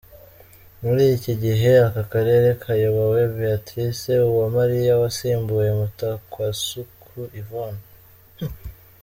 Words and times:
Muri 0.83 1.03
iki 1.15 1.33
gihe 1.43 1.71
aka 1.87 2.03
karere 2.11 2.47
kayobowe 2.63 3.21
Béatrice 3.35 4.13
Uwamariya 4.29 4.93
wasimbuye 5.01 5.69
Mutakwasuku 5.79 7.13
Yvonne. 7.41 7.83